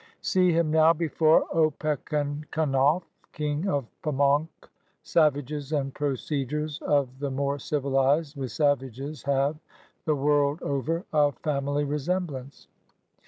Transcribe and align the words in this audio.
See 0.21 0.51
him 0.51 0.71
now 0.71 0.93
before 0.93 1.45
^'Opechancanough, 1.53 3.03
King 3.33 3.67
of 3.69 3.85
Pamaunck!" 4.01 4.71
Savages 5.03 5.71
and 5.73 5.93
procedures 5.93 6.79
of 6.81 7.19
the 7.19 7.29
more 7.29 7.59
civilized 7.59 8.35
with 8.35 8.51
savages 8.51 9.21
have, 9.21 9.57
the 10.05 10.15
world 10.15 10.59
over, 10.63 11.05
a 11.13 11.31
family 11.33 11.83
resemblance. 11.83 12.67